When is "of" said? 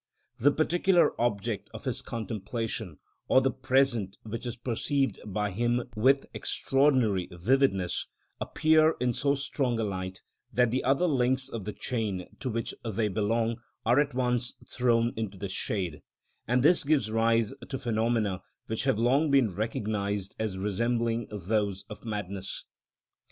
1.75-1.83, 11.49-11.65, 21.91-22.05